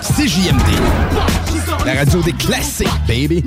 [0.00, 0.70] CJMD,
[1.84, 3.44] la radio des classiques, baby.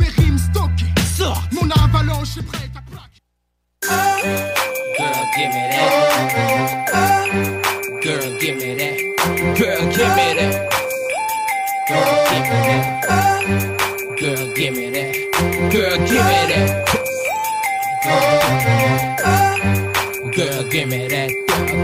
[1.52, 3.22] Mon avalanche est prête à plaquer.
[4.98, 5.90] Girl, give me that.
[8.04, 8.96] Girl, give me that.
[9.58, 10.54] Girl, give me that.
[11.88, 13.32] Girl, give me that.
[14.20, 15.12] Girl, give me that.
[15.72, 16.70] Girl, give me that.
[20.36, 21.30] Girl, give me that.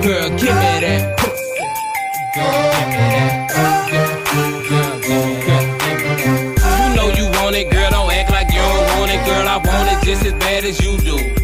[0.04, 1.02] Girl, give me that.
[2.36, 3.81] Girl,
[10.62, 11.41] bad as you do.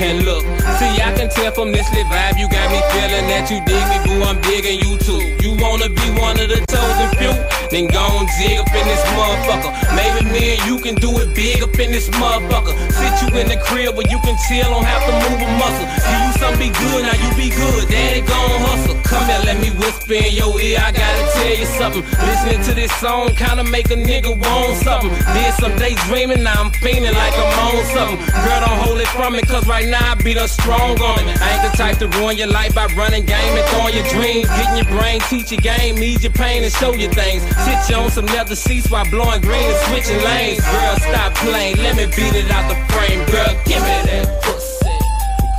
[0.00, 0.44] And look,
[0.78, 3.82] see, I can tell from this lit vibe, you got me feeling that you dig
[3.90, 4.22] me, boo.
[4.22, 5.18] I'm digging you too.
[5.42, 7.34] You wanna be one of the chosen few?
[7.68, 9.74] Then go and dig up in this motherfucker.
[9.98, 12.78] Maybe me and you can do it big up in this motherfucker.
[12.94, 15.86] Sit you in the crib where you can chill, don't have to move a muscle.
[16.06, 17.90] Give you some be good, now you be good.
[17.90, 18.94] Daddy gon' hustle.
[19.02, 20.78] Come here, let me whisper in your ear.
[20.78, 22.04] I gotta tell you something.
[22.22, 25.10] Listening to this song kinda make a nigga want something.
[25.34, 28.18] Did some days dreaming, now I'm feeling like I'm on something.
[28.46, 31.40] Girl, don't hold it from me, cause right now I be the strong on it.
[31.40, 34.48] I ain't the type to ruin your life by running game and throwing your dreams.
[34.48, 37.42] Getting your brain, teach your game, ease your pain and show you things.
[37.64, 40.60] Sit you on some leather seats while blowing green and switching lanes.
[40.60, 43.24] Girl, stop playing, let me beat it out the frame.
[43.30, 44.88] Girl, give me that pussy.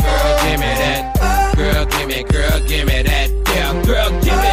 [0.04, 1.56] Girl, give me that.
[1.56, 3.30] Girl, give me, girl, give me that.
[3.50, 4.49] Yeah, girl, give me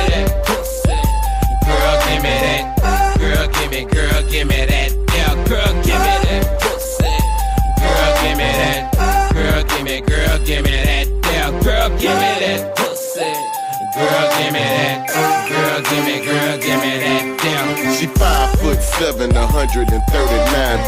[12.07, 12.46] ¿Quién
[17.97, 19.89] She five foot seven, 139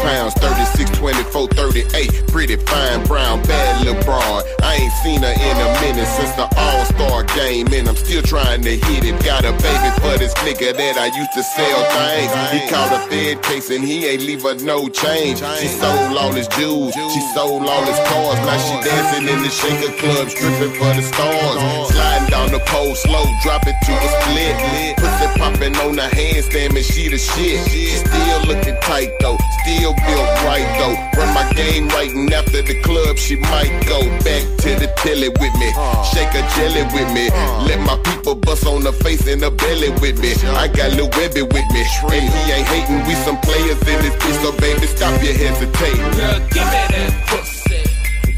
[0.05, 2.27] pounds, 36, 24, 38.
[2.27, 4.43] Pretty fine brown, bad little broad.
[4.61, 8.21] I ain't seen her in a minute since the All Star game, and I'm still
[8.21, 9.17] trying to hit it.
[9.25, 12.29] Got a baby for this nigga that I used to sell things.
[12.53, 15.39] He caught a Fed case and he ain't leave her no change.
[15.57, 18.37] She sold all his jewels, she sold all his cars.
[18.45, 21.89] Now she dancing in the shaker club, stripping for the stars.
[21.89, 24.53] Sliding down the pole slow, drop it to a split.
[25.01, 27.63] Pussy popping on the handstand, man, she the shit.
[27.69, 30.97] She still looking tight though, still built right though.
[31.15, 35.29] Run my game right, and after the club, she might go back to the telly
[35.29, 35.69] with me.
[36.11, 37.29] Shake a jelly with me.
[37.69, 40.33] Let my people bust on the face and the belly with me.
[40.57, 41.83] I got Lil Webby with me.
[42.11, 46.11] And he ain't hating, we some players in this bitch, so baby, stop your hesitating.
[46.17, 47.81] Girl, give me that pussy.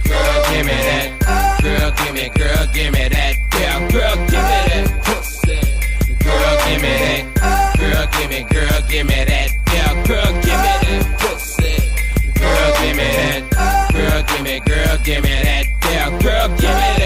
[0.05, 1.61] Girl, give me that.
[1.63, 3.35] Girl, give me, girl, give me that.
[3.59, 5.59] Yeah, girl, give me that pussy.
[6.19, 7.30] Girl, give me that.
[8.91, 9.51] Give me that.
[9.71, 11.79] Yeah, girl, give me that pussy.
[12.37, 13.91] Girl, give me that.
[13.93, 15.65] Girl, give me, girl, give me that.
[15.85, 17.00] Yeah, girl, give me that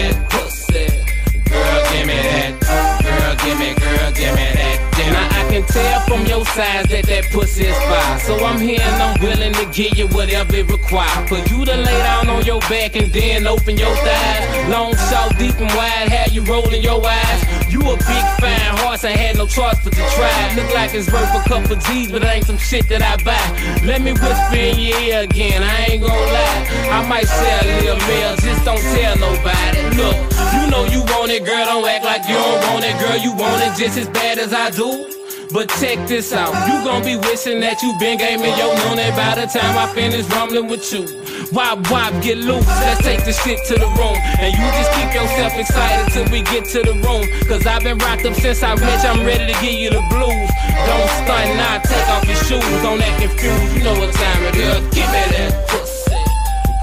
[5.76, 8.18] tell from your size that that pussy is fire.
[8.20, 11.28] So I'm here and I'm willing to give you whatever it requires.
[11.28, 14.44] For you to lay down on your back and then open your thighs.
[14.72, 17.40] Long, short, deep and wide, have you rolling your eyes.
[17.68, 20.54] You a big fine horse, I had no choice but to try.
[20.56, 23.46] Look like it's worth a couple G's, but it ain't some shit that I buy.
[23.84, 26.62] Let me whisper in your ear again, I ain't gon' lie.
[26.96, 29.82] I might sell a little meal, just don't tell nobody.
[30.00, 30.16] Look,
[30.56, 33.18] you know you want it, girl, don't act like you don't want it, girl.
[33.18, 35.15] You want it just as bad as I do.
[35.52, 39.38] But check this out, you gon' be wishing that you been me your money by
[39.38, 41.06] the time I finish rumbling with you.
[41.52, 44.18] Wop wop, get loose, let's take this shit to the room.
[44.42, 47.30] And you just keep yourself excited till we get to the room.
[47.46, 50.02] Cause I've been rocked up since I met you, I'm ready to give you the
[50.10, 50.50] blues.
[50.82, 54.56] Don't stunt now, take off your shoes, don't act confused, you know what time it
[54.56, 54.82] is.
[54.90, 56.10] Give me that pussy.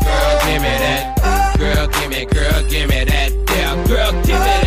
[0.07, 1.03] Girl, give me that.
[1.59, 3.29] Girl, give me, girl, give me that.
[3.51, 4.62] Yeah, girl, give me that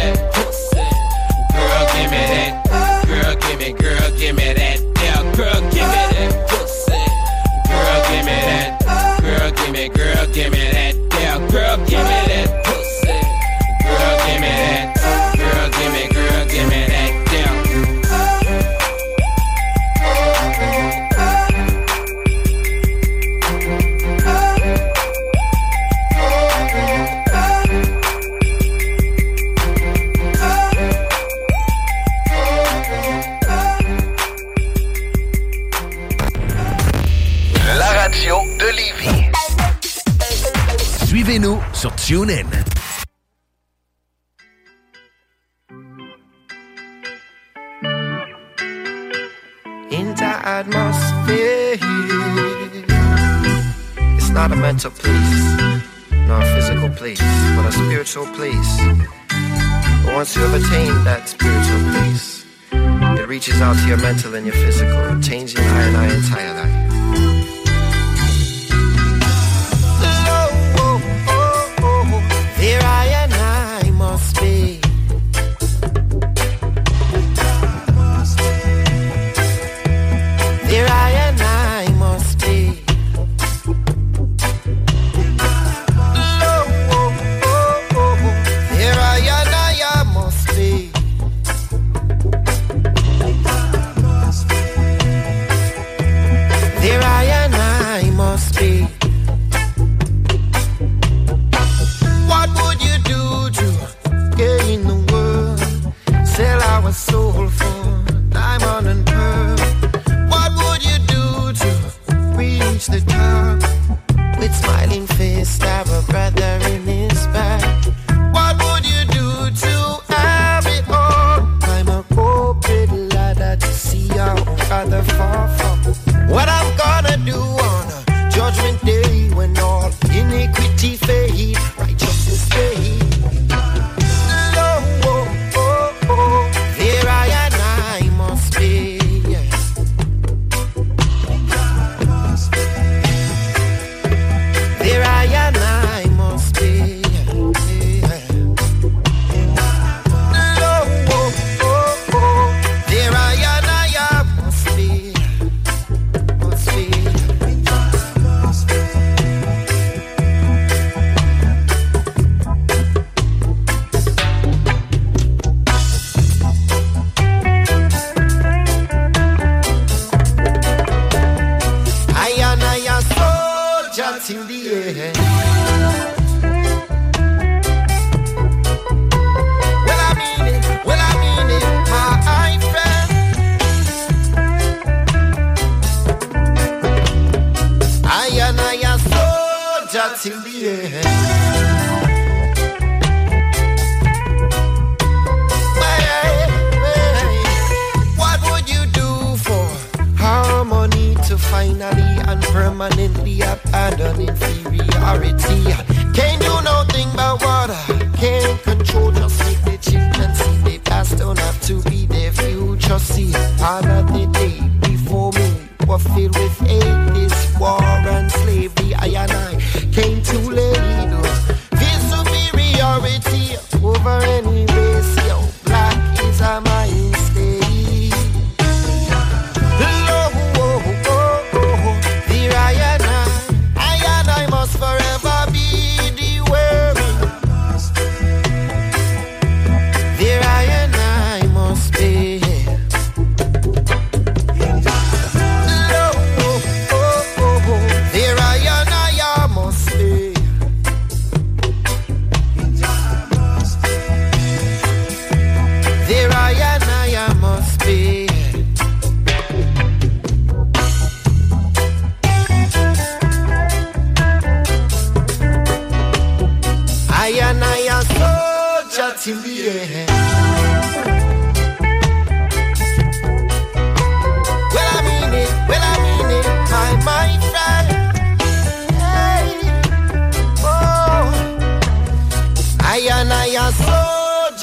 [63.47, 66.76] reaches out to your mental and your physical, changing I and I.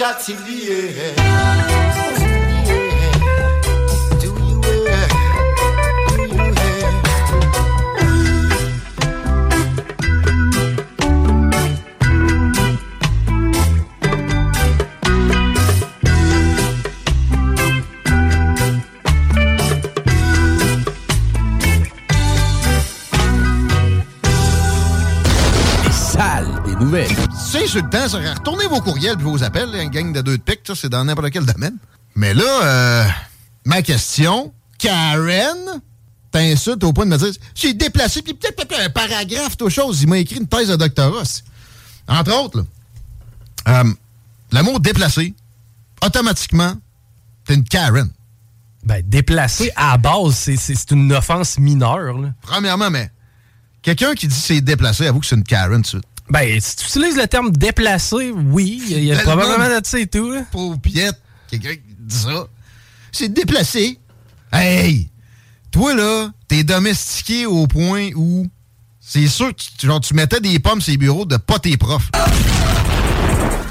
[0.03, 1.82] già ti lì.
[27.73, 30.43] sur le temps, ça, retournez vos courriels puis vos appels, un gang de deux de
[30.43, 31.75] pique, c'est dans n'importe quel domaine.
[32.13, 33.05] Mais là, euh,
[33.65, 35.81] ma question, Karen
[36.29, 40.03] t'insultes au point de me dire j'ai déplacé, puis peut-être un paragraphe, toute chose.
[40.03, 41.23] Il m'a écrit une thèse de doctorat.
[42.07, 42.63] Entre autres,
[43.67, 43.83] euh,
[44.51, 45.33] l'amour euh, déplacé,
[46.05, 46.75] automatiquement,
[47.43, 48.07] t'es une Karen.
[48.83, 52.17] Ben, déplacé à base, c'est une offense mineure.
[52.43, 53.09] Premièrement, mais
[53.81, 56.12] quelqu'un qui dit c'est déplacé, avoue que c'est une Karen tout de suite.
[56.33, 59.99] Ben, si tu utilises le terme déplacé, oui, il y a Tellement probablement de ça
[59.99, 60.31] et tout.
[60.31, 60.41] là.
[60.51, 62.47] Pauvre piette, quelqu'un qui dit ça.
[63.11, 63.99] C'est déplacé.
[64.51, 65.09] Hey!
[65.69, 68.47] Toi, là, t'es domestiqué au point où
[68.99, 71.77] c'est sûr que tu, genre, tu mettais des pommes sur les bureaux de pas tes
[71.77, 72.09] profs.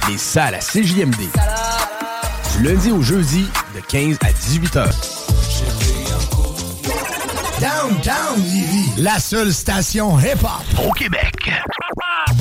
[0.08, 1.16] Les salles à CJMD.
[2.56, 4.94] Du lundi au jeudi, de 15 à 18 heures.
[7.60, 11.50] Downtown Lévis, la seule station hip-hop au Québec.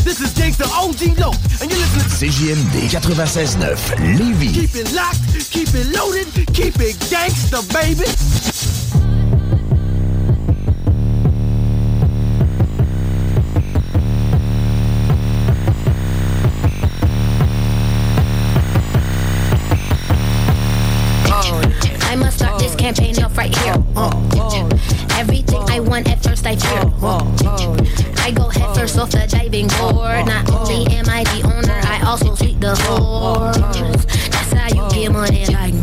[0.03, 4.53] This is Gangsta OG Low, and you're listening to CJMD 96.9 Lévis.
[4.53, 8.05] Keep it locked, keep it loaded, keep it gangsta, baby.
[22.81, 23.75] Campaign off right here.
[25.21, 26.81] Everything I want at first I fear.
[28.25, 30.25] I go head first off the diving board.
[30.25, 33.57] Not only am I the owner, I also sweep the floors.
[34.33, 35.75] That's how you get money like.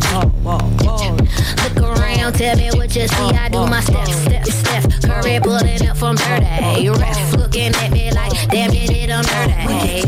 [1.63, 3.31] Look around, tell me what you see.
[3.45, 4.83] I do my step, step, step.
[5.05, 6.89] Curry pulling up from dirty.
[6.89, 10.03] Ref looking at me like, damn, you did I'm dirty.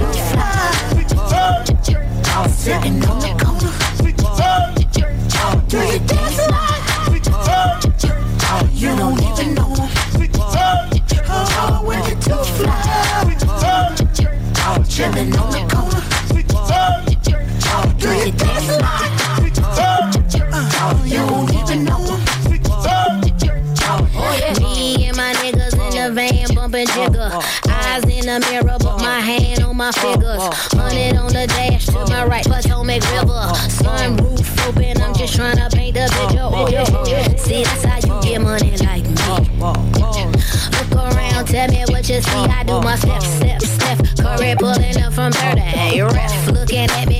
[2.50, 3.70] Sitting on the corner.
[5.68, 6.69] Do you dance like
[15.00, 15.60] Chillin' on the
[17.98, 18.66] Do dance
[21.06, 21.24] You
[24.60, 27.30] Me and my niggas in the van bumping jigger
[27.68, 29.90] Eyes in the mirror, but my hand on my
[31.16, 32.46] on the dash to my right,
[33.12, 36.68] River Sunroof open, I'm just trying to paint the picture Oh
[37.38, 38.99] see that's how you get money like
[41.50, 42.30] tell me what you see.
[42.30, 43.98] I do my step, step, step.
[44.18, 47.19] Curry pulling up from dirty Ref looking at me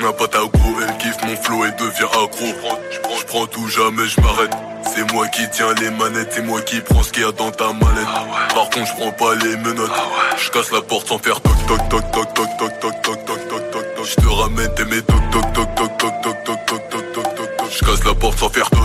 [0.00, 0.50] snap à ta go,
[0.82, 2.46] elle kiffe mon flow et devient accro.
[2.90, 4.50] Je prends tout, jamais je m'arrête.
[4.94, 7.50] C'est moi qui tiens les manettes, c'est moi qui prends ce qu'il y a dans
[7.50, 8.54] ta mallette.
[8.54, 9.90] Par contre, je prends pas les menottes.
[10.38, 13.48] Je casse la porte sans faire toc toc toc toc toc toc toc toc toc
[13.48, 14.04] toc toc toc.
[14.04, 17.34] Je te ramène tes mes toc toc toc toc toc toc toc toc toc toc
[17.36, 17.70] toc toc.
[17.70, 18.80] Je casse la porte sans faire toc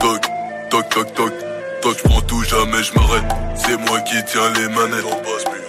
[0.00, 0.20] toc
[0.70, 1.32] toc toc toc.
[1.82, 3.24] Toi je prends tout, jamais je m'arrête.
[3.56, 5.04] C'est moi qui tiens les manettes.
[5.06, 5.59] On passe plus,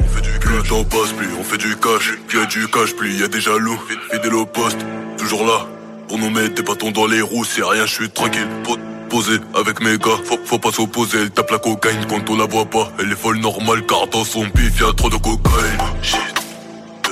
[0.51, 2.11] Plus temps passe, plus on fait du cash.
[2.27, 3.79] Plus y a du cash, plus y a des jaloux.
[4.11, 4.79] Fidèle au poste,
[5.17, 5.65] toujours là.
[6.09, 8.47] Pour nous mettre des bâtons dans les roues, c'est rien, je suis tranquille.
[8.65, 8.77] Po-
[9.09, 11.19] Posé avec mes gars, faut, pas s'opposer.
[11.21, 12.91] Elle tape la cocaïne quand on la voit pas.
[12.99, 15.81] Elle est folle normale car dans son pif y'a trop de cocaïne.
[16.01, 16.19] Shit,
[17.09, 17.11] euh,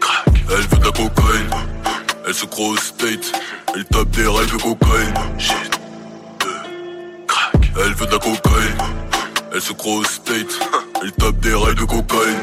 [0.00, 0.26] crack.
[0.50, 1.50] Elle veut de la cocaïne.
[2.26, 3.32] Elle se croit au state.
[3.74, 5.14] Elle tape des rêves de cocaïne.
[5.38, 5.80] Shit,
[6.44, 6.48] euh,
[7.26, 7.70] crack.
[7.84, 8.78] Elle veut de la cocaïne.
[9.54, 10.58] Elle se croit au state.
[11.02, 12.36] Elle tape des rails de cocaïne.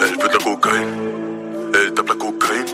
[0.00, 0.86] Elle veut de la cocaïne.
[1.74, 2.66] Elle tape la cocaïne.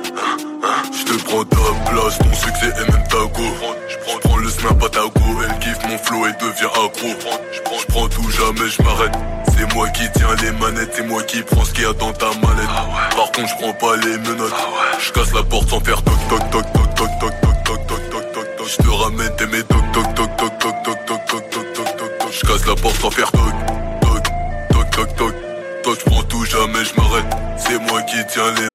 [0.92, 1.56] Je te prends ta
[1.90, 3.42] place, ton succès et même ta go.
[3.88, 5.42] Je prends le snap à ta go.
[5.48, 7.08] Elle kiffe mon flow et devient accro.
[7.52, 9.16] Je prends tout, jamais je m'arrête.
[9.56, 12.12] C'est moi qui tiens les manettes, c'est moi qui prends ce qu'il y a dans
[12.12, 13.16] ta mallette.
[13.16, 14.52] Par contre, je prends pas les menottes.
[15.00, 18.10] Je casse la porte sans faire toc toc toc toc toc toc toc toc toc
[18.10, 18.68] toc toc toc.
[18.68, 20.75] Je te ramène tes mes toc toc toc toc toc
[22.46, 23.52] casse la porte sans faire toc
[24.00, 24.22] toc
[24.70, 25.34] toc toc toc.
[25.98, 27.26] Je prends tout, jamais je m'arrête.
[27.58, 28.68] C'est moi qui tiens les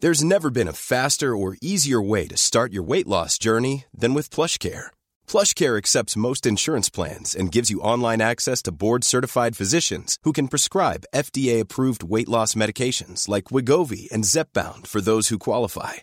[0.00, 4.14] There's never been a faster or easier way to start your weight loss journey than
[4.14, 4.90] with PlushCare.
[5.28, 10.48] PlushCare accepts most insurance plans and gives you online access to board-certified physicians who can
[10.48, 16.02] prescribe FDA-approved weight loss medications like Wegovy and Zepbound for those who qualify.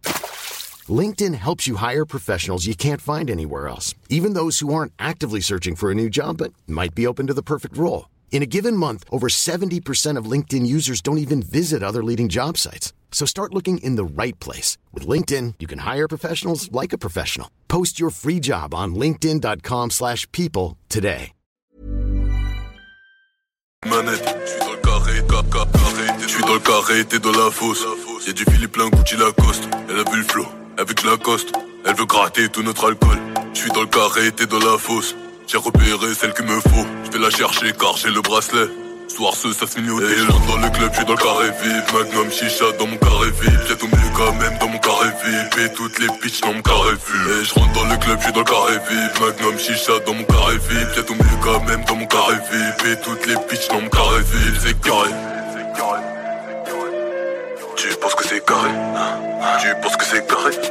[0.91, 5.39] LinkedIn helps you hire professionals you can't find anywhere else, even those who aren't actively
[5.41, 8.09] searching for a new job but might be open to the perfect role.
[8.31, 12.57] In a given month, over 70% of LinkedIn users don't even visit other leading job
[12.57, 12.91] sites.
[13.11, 14.77] So start looking in the right place.
[14.93, 17.51] With LinkedIn, you can hire professionals like a professional.
[17.67, 21.33] Post your free job on linkedin.com slash people today.
[23.85, 24.23] manette.
[24.45, 26.19] Je suis dans le carré, ca- ca- carré.
[26.21, 27.83] Je suis dans le carré, t'es dans la fosse.
[28.27, 29.67] Y'a du Philippe Lacoste.
[29.89, 31.51] Elle a vu le avec Lacoste.
[31.85, 33.17] Elle veut gratter tout notre alcool.
[33.53, 35.15] Je suis dans le carré, t'es dans la fosse.
[35.47, 36.85] J'ai repéré celle qu'il me faut.
[37.05, 38.67] Je vais la chercher car j'ai le bracelet.
[39.07, 41.83] Soir ce, ça se finit au dans le club, je suis dans le carré vide.
[41.93, 43.59] Magnum chicha dans mon carré vide.
[43.67, 45.65] J'ai tout mieux quand même dans mon carré vide.
[45.65, 47.41] Et toutes les bitches dans mon carré vide.
[47.41, 49.11] Et je rentre dans le club, je suis dans le carré vide.
[49.19, 50.87] Magnum chicha dans mon carré vide.
[50.95, 52.91] J'ai tout mieux quand même dans mon carré vide.
[52.91, 54.55] Et toutes les bitches dans mon carré vide.
[54.63, 55.09] C'est carré.
[57.75, 60.67] Tu penses que c'est carré hein Tu penses que c'est carré eh,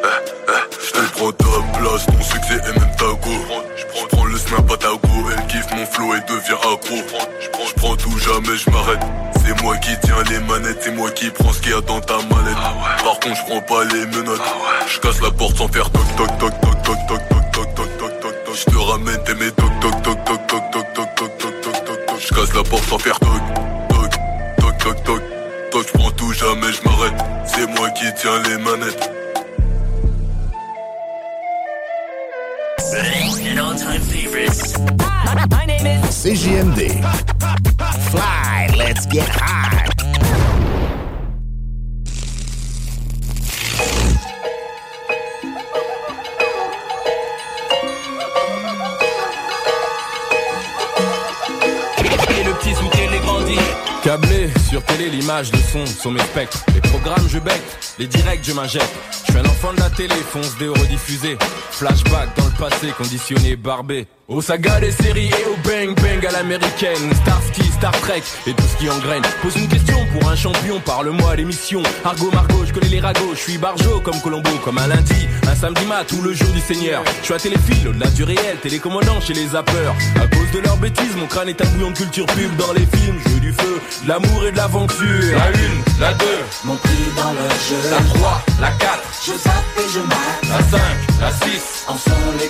[0.49, 0.77] eh.
[0.85, 1.45] Je te prends ta
[1.79, 3.31] place, ton succès et même ta go
[3.77, 6.97] Je prends le snap à ta go Elle kiffe mon flow et devient accro
[7.41, 9.01] Je prends tout, jamais je m'arrête
[9.45, 12.01] C'est moi qui tiens les manettes C'est moi qui prends ce qu'il y a dans
[12.01, 14.43] ta mallette Par contre je prends pas les menottes
[14.87, 17.99] Je casse la porte sans faire toc toc toc toc toc toc toc toc toc
[17.99, 21.15] toc toc toc Je te ramène tes mes toc toc toc toc toc toc toc
[21.15, 23.50] toc toc toc toc toc Je casse la porte sans faire toc toc
[28.11, 29.11] qui tiens les manettes
[36.23, 37.01] CJMD.
[38.11, 39.90] Fly, let's get high.
[55.41, 56.65] Télé, l'image, le son sont mes spectres.
[56.75, 57.61] Les programmes, je bec,
[57.99, 58.91] les directs, je m'injecte.
[59.27, 61.39] Je suis un enfant de la télé, fonce des rediffusés.
[61.71, 64.07] Flashback dans passé, conditionné, barbé.
[64.29, 67.13] Aux sagas des séries et au bang bang à l'américaine.
[67.25, 69.23] Starsky, Star Trek et tout ce qui engraine.
[69.43, 71.83] Pose une question pour un champion, parle-moi à l'émission.
[72.05, 75.57] Argo Margot, je connais les ragots, je suis barjo comme Colombo, comme un lundi, un
[75.57, 77.03] samedi mat ou le jour du Seigneur.
[77.21, 79.97] Je suis à téléphile, au-delà du réel, télécommandant chez les zappeurs.
[80.23, 82.87] À cause de leurs bêtises, mon crâne est un bouillon de culture pub dans les
[82.87, 83.19] films.
[83.27, 85.37] Jeu du feu, l'amour et de l'aventure.
[85.37, 87.91] La une, la deux, Mon prix dans le jeu.
[87.91, 90.43] la trois, la quatre, Je zappe et je mate.
[90.49, 91.85] la cinq, la six.
[91.89, 92.50] En sont les.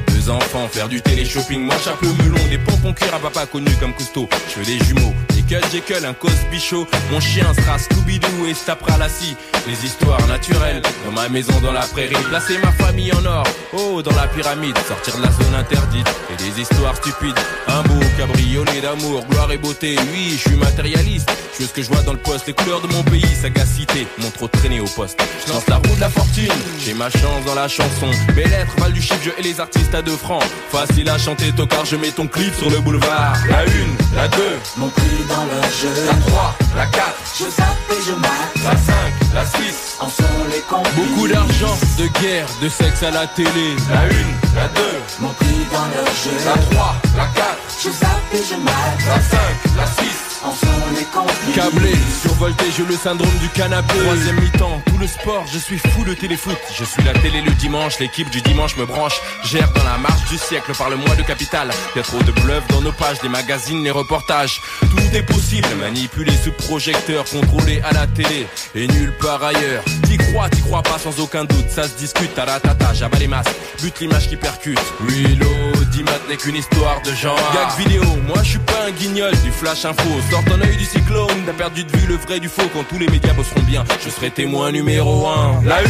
[0.29, 1.61] enfants, faire du télé-shopping.
[1.61, 4.27] Moi, chapeau melon, des pompons cuir à papa connu comme Cousteau.
[4.49, 6.87] Je veux des jumeaux, des Cut Jekyll, un Cosby Show.
[7.11, 9.35] Mon chien sera Scooby-Doo et se tapera la scie.
[9.67, 12.15] Les histoires naturelles, dans ma maison, dans la prairie.
[12.29, 14.77] Placer ma famille en or, oh, dans la pyramide.
[14.87, 17.37] Sortir de la zone interdite et des histoires stupides.
[17.67, 19.95] Un beau cabriolet d'amour, gloire et beauté.
[20.13, 21.31] Oui, je suis matérialiste.
[21.53, 24.07] Je veux ce que je vois dans le poste, les couleurs de mon pays, sagacité.
[24.19, 25.21] Mon trop traîné au poste.
[25.45, 26.51] Je lance la roue de la fortune,
[26.83, 28.09] j'ai ma chance dans la chanson.
[28.35, 30.43] Mes lettres valent du chiffre, je et les artistes à deux francs.
[30.71, 33.33] Facile à chanter, tocard, je mets ton clip sur le boulevard.
[33.49, 36.05] La une, la deux, Mon prix dans le jeu.
[36.07, 38.63] la trois, la quatre, Je zappe et je mate.
[38.63, 40.93] la cinq, la 6, en sont les complices.
[40.95, 43.75] Beaucoup d'argent, de guerre, de sexe à la télé.
[43.89, 44.07] La 1,
[44.55, 44.81] la 2,
[45.19, 46.45] Mon prix dans leur jeu.
[46.45, 49.05] la 3, la 4, Je zappe et je mate.
[49.07, 49.39] la 5,
[49.77, 50.30] la 6.
[50.43, 51.55] En sont les complices.
[51.55, 53.93] Câblé, survolté, j'ai le syndrome du canapé.
[53.99, 56.57] Troisième mi-temps, tout le sport, je suis fou de téléfoot.
[56.73, 59.21] Je suis la télé le dimanche, l'équipe du dimanche me branche.
[59.43, 61.69] Gère dans la marche du siècle par le mois de capital.
[61.95, 64.61] Y a trop de bluff dans nos pages, des magazines, les reportages.
[64.79, 69.83] Tout est possible, manipulé sous projecteur, contrôlé à la télé et nulle part ailleurs.
[70.07, 72.33] T'y crois, t'y crois pas sans aucun doute, ça se discute.
[72.33, 73.51] Taratata, j'abats les masques,
[73.81, 74.79] but l'image qui percute.
[75.01, 77.37] Reload, Dimat n'est qu'une histoire de genre.
[77.53, 80.09] Gag vidéo, moi je suis pas un guignol du flash info.
[80.29, 82.63] Sors ton œil du cyclone, t'as perdu de vue le vrai du faux.
[82.73, 85.61] Quand tous les médias bosseront bien, je serai témoin numéro un.
[85.65, 85.81] La 1,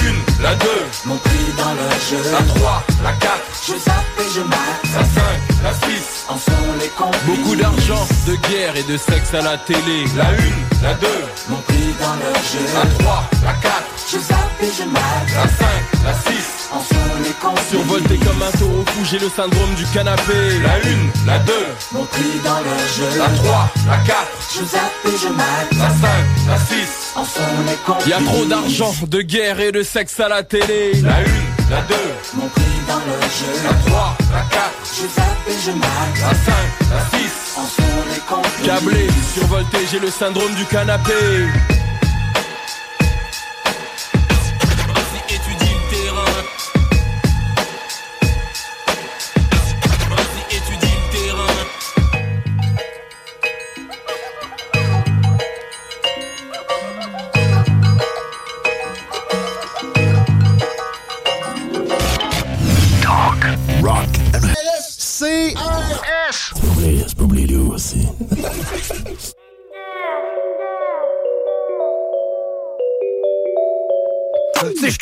[0.41, 0.67] la 2,
[1.05, 2.31] Mon prix dans leur jeu.
[2.31, 3.31] la 3, la 4,
[3.67, 4.59] Je zappe et je mate.
[4.95, 5.23] la 5,
[5.63, 6.26] la 6.
[6.30, 7.21] En sont les complices.
[7.26, 10.06] Beaucoup d'argent, de guerre et de sexe à la télé.
[10.15, 10.28] La 1,
[10.84, 11.08] la 2,
[11.50, 12.65] Mon prix dans leur jeu.
[12.74, 13.74] la 3, la 4,
[14.12, 15.04] Je zappe et je mate.
[15.36, 15.67] la 5,
[16.06, 16.47] la 6.
[16.74, 17.67] En sont les complices.
[17.69, 20.34] Survolté comme un taureau fou, j'ai le syndrome du canapé.
[20.63, 21.54] La 1, la 2,
[21.93, 23.17] Mon prix dans leur jeu.
[23.19, 24.15] la 3, la 4,
[24.56, 25.71] Je zappe et je mate.
[25.74, 26.00] la 5,
[26.47, 27.12] la 6.
[27.15, 28.08] En sont les complices.
[28.08, 30.93] Y a trop d'argent, de guerre et de sexe à la télé.
[31.04, 31.24] La 1,
[31.69, 31.95] la 2,
[32.36, 33.54] Mon prix dans leur jeu.
[33.63, 36.19] la 3, la 4, Je zappe et je mate.
[36.21, 36.54] la 5,
[36.91, 37.58] la 6.
[37.58, 38.65] En sont les complices.
[38.65, 41.13] Câblé, survolté, j'ai le syndrome du canapé.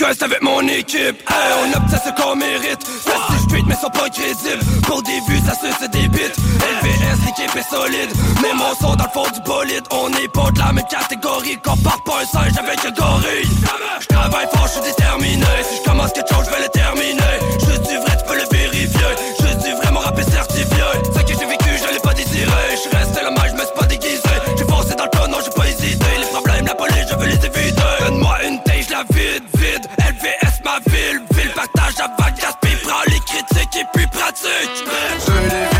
[0.10, 2.82] Je quest avec mon équipe, on obtient ce qu'on mérite.
[3.06, 4.82] Ça c'est street mais sont pas crédibles.
[4.82, 6.34] Pour des vues, ça se des bits.
[6.82, 8.10] LVS, l'équipe est solide.
[8.42, 9.84] Mais mon son dans le fond du bolide.
[9.92, 11.58] On est pas de la même catégorie.
[11.64, 13.50] Compare pas un singe avec un gorille.
[14.00, 15.46] Je travaille fort, je suis déterminé.
[15.70, 17.36] Si je commence quelque chose, je vais le terminer.
[17.60, 19.12] Juste du vrai, tu peux le vérifier.
[19.40, 20.59] Juste du vrai, mon rap est certifié.
[34.42, 35.30] Sıçmış.
[35.44, 35.79] Öyle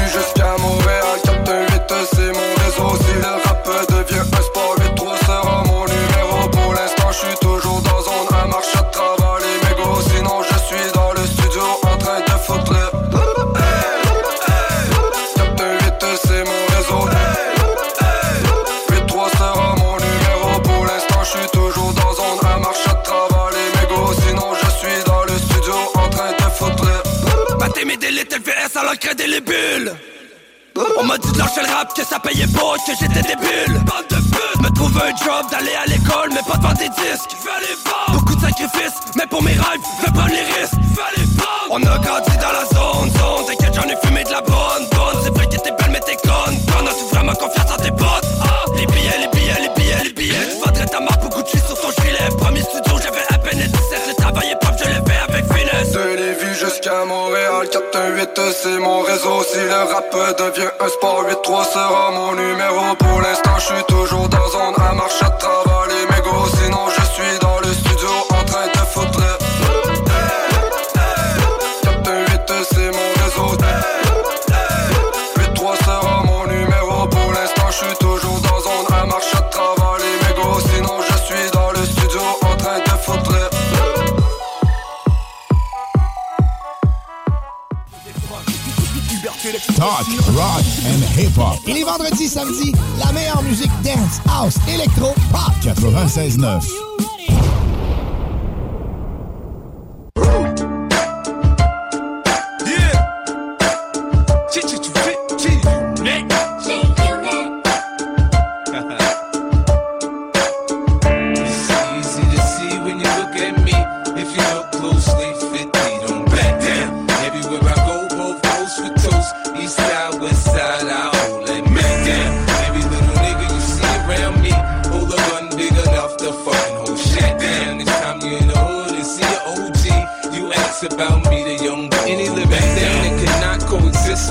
[91.68, 95.52] Et les vendredis, samedis, la meilleure musique dance, house, électro, pop.
[95.62, 96.89] 96.9.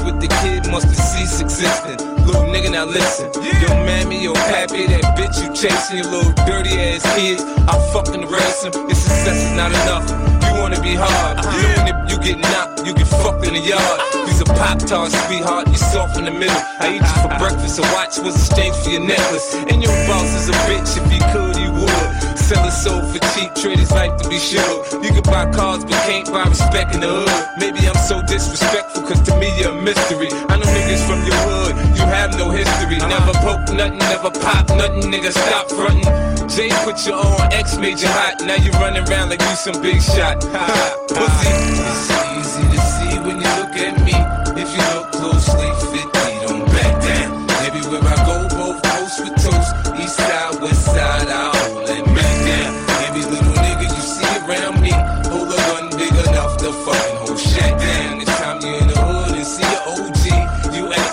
[0.05, 1.99] With the kid must have ceased existing.
[2.27, 3.31] Little nigga, now listen.
[3.43, 7.41] Your mammy, your pappy, that bitch you chasing, your little dirty ass kid.
[7.69, 8.73] I fucking race them.
[8.75, 10.07] Your success is not enough.
[10.45, 11.39] You wanna be hard.
[11.39, 11.51] Uh-huh.
[11.57, 11.91] Yeah.
[11.91, 13.81] If you get knocked, you get fucked in the yard.
[13.81, 14.27] Uh-huh.
[14.27, 15.69] These are pop tarts, sweetheart.
[15.69, 16.63] You soft in the middle.
[16.81, 17.39] I eat you for uh-huh.
[17.39, 17.79] breakfast.
[17.79, 19.55] A watch was exchanged for your necklace.
[19.55, 20.97] And your boss is a bitch.
[20.97, 22.08] If he could, he would.
[22.39, 23.55] Sell his soul for cheap.
[23.55, 24.85] Traders like to be sure.
[25.03, 27.59] You can buy cars, but can't buy respect in the hood.
[27.59, 30.29] Maybe I'm so disrespectful, cause to me you're a mystery.
[30.49, 31.75] I know niggas from your hood.
[31.97, 32.97] You have no history.
[32.99, 35.11] Never poke nothing, never pop nothing.
[35.13, 36.49] Nigga, stop frontin'.
[36.49, 38.41] Jay put you on, X made you hot.
[38.41, 40.41] Now you running around like you some big shot.
[40.41, 41.53] Pussy.
[41.53, 44.38] It's easy to see when you look at me.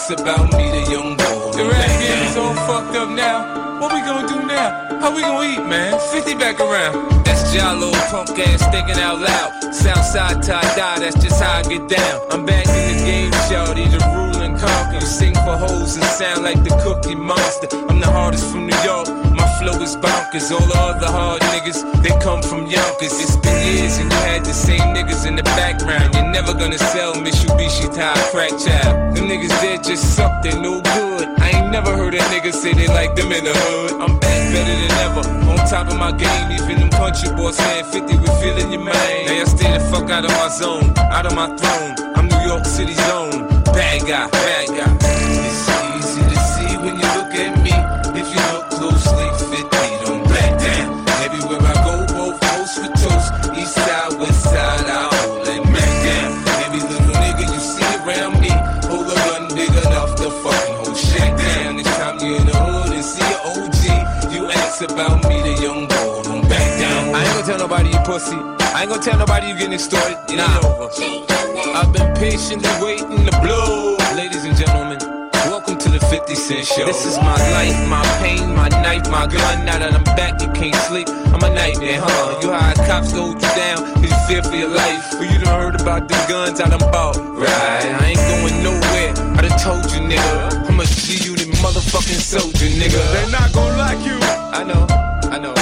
[0.08, 1.50] Ask about me, the young boy.
[1.58, 3.82] The rap game is all fucked up now.
[3.82, 5.00] What we gonna do now?
[5.02, 6.00] How we gonna eat, man?
[6.14, 7.26] 50 back around.
[7.26, 9.74] That's Jalo, punk ass thinking out loud.
[9.74, 12.22] Southside tie dye, that's just how I get down.
[12.30, 14.94] I'm back in the game, shawty, the rule and conquer.
[14.94, 17.68] You sing for hoes and sound like the cookie monster.
[17.90, 19.08] I'm the hardest from New York.
[19.34, 20.52] My flow is bonkers.
[20.52, 23.16] All the other hard niggas, they come from Yonkers.
[23.20, 26.14] It's been years and you had the same niggas in the background.
[26.14, 29.16] You're never gonna sell Mitsubishi tie crack child.
[29.16, 31.28] Them niggas there just suck, they no good.
[31.40, 33.94] I ain't never heard a nigga say they like them in the hood.
[34.02, 35.24] I'm back better than ever.
[35.52, 39.26] On top of my game, even them country boys saying 50 we feeling your man.
[39.26, 42.14] Now y'all stay the fuck out of my zone, out of my throne.
[42.16, 43.48] I'm New York City's own.
[43.76, 45.05] Bad guy, bad guy.
[64.92, 67.16] About me, the young boy, don't back down.
[67.16, 68.38] I ain't gonna tell nobody you pussy.
[68.38, 70.18] I ain't gonna tell nobody you getting extorted.
[70.30, 70.90] It ain't over.
[71.74, 73.98] I've been patiently waiting to blow.
[74.16, 75.00] Ladies and gentlemen,
[75.50, 76.86] welcome to the 50 Cent Show.
[76.86, 79.66] This is my life, my pain, my knife, my gun.
[79.66, 81.10] Now that I'm back, you can't sleep.
[81.10, 82.40] I'm a nightmare, huh?
[82.42, 85.04] You high cops hold you down, cause you fear for your life.
[85.18, 87.18] But you done heard about the guns I done bought.
[87.18, 89.12] Right, I ain't going nowhere.
[89.38, 90.70] I done told you, nigga.
[90.70, 91.35] I'ma see you
[91.66, 93.02] motherfucking soldier, nigga.
[93.14, 94.18] They're not gonna like you.
[94.22, 94.86] I know,
[95.34, 95.54] I know.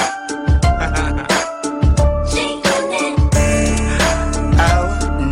[4.66, 4.86] Oh,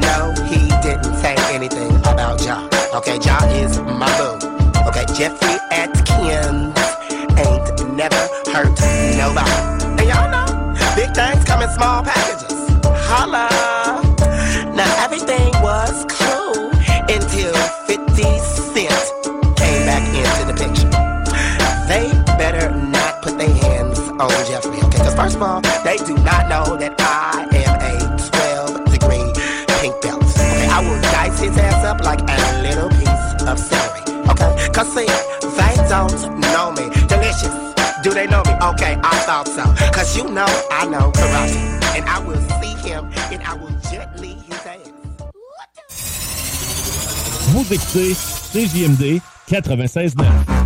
[0.07, 0.17] no,
[0.49, 2.67] he didn't say anything about Ja.
[2.95, 4.35] Okay, Ja is my boo.
[4.89, 6.73] Okay, Jeffrey Atkins
[7.37, 8.73] ain't never hurt
[9.21, 9.57] nobody.
[10.01, 10.49] And y'all know,
[10.97, 12.32] big things come in small packages.
[26.05, 29.27] Do not know that I am a 12 degree
[29.81, 30.23] pink belt.
[30.25, 34.03] Okay, I will dice his ass up like a little piece of celery.
[34.31, 35.07] Okay, cause see,
[35.59, 36.91] they don't know me.
[37.07, 37.55] Delicious.
[38.03, 38.55] Do they know me?
[38.75, 39.63] Okay, I thought so.
[39.93, 41.61] Cause you know I know karate.
[41.97, 44.93] And I will see him and I will gently his ass.
[47.53, 50.62] Vous écoutez CJMD 96.9.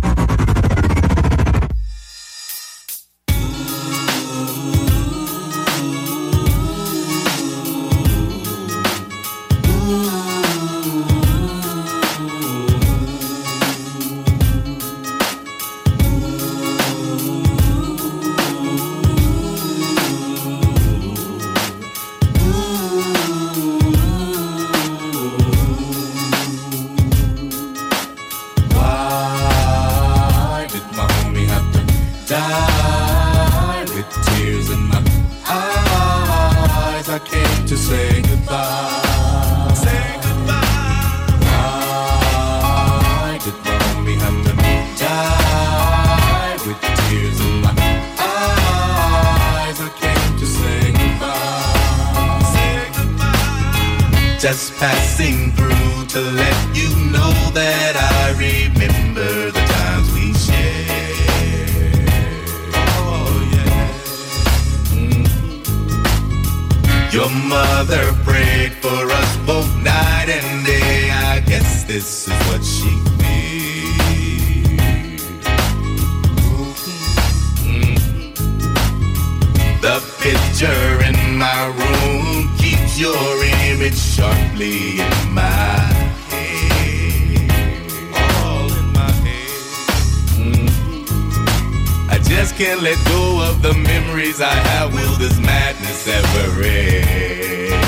[54.47, 62.07] Just passing through to let you know that I remember the times we shared.
[62.95, 63.91] Oh, yeah.
[64.95, 65.27] Mhm.
[67.11, 71.11] Your mother prayed for us both night and day.
[71.11, 75.23] I guess this is what she feels.
[77.67, 77.97] Mhm.
[79.81, 81.96] The picture in my room
[82.97, 85.43] your image sharply in my
[86.31, 87.51] head?
[88.43, 90.69] All in my head.
[92.09, 94.95] I just can't let go of the memories I have.
[94.95, 97.86] Will this madness ever end?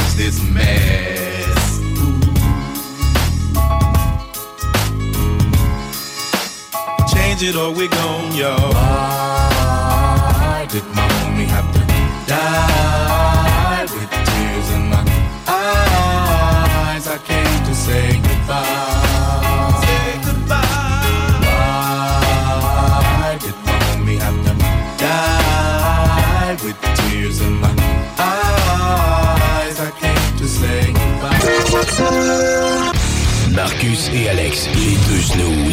[0.00, 1.80] Change this mess.
[7.12, 8.54] Change it or we're gone, yo.
[8.56, 11.80] Why did mommy have to
[12.26, 15.04] die with tears in my
[15.46, 17.06] eyes?
[17.06, 18.89] I came to say goodbye.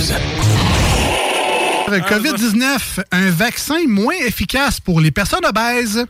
[0.08, 0.48] Snooze.
[1.90, 6.06] Le COVID-19, un vaccin moins efficace pour les personnes obèses.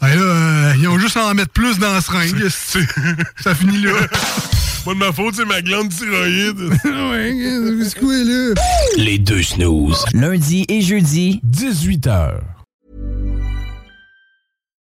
[0.00, 2.48] Ben là, euh, ils ont juste à en mettre plus dans la seringue.
[2.48, 3.92] Ça finit là.
[4.84, 6.58] Pas de ma faute, c'est ma glande thyroïde.
[6.84, 8.54] ouais, c'est quoi là?
[8.96, 10.06] Les deux snooze.
[10.14, 12.40] Lundi et jeudi, 18h.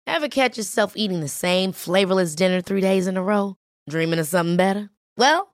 [0.06, 3.56] Ever catch yourself eating the same flavorless dinner three days in a row?
[3.90, 4.90] Dreaming of something better?
[5.18, 5.54] Well,